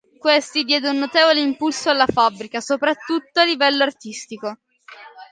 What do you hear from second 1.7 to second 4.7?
alla fabbrica, soprattutto a livello artistico.